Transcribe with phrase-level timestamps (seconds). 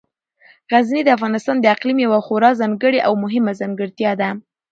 [0.71, 4.29] غزني د افغانستان د اقلیم یوه خورا ځانګړې او مهمه ځانګړتیا ده.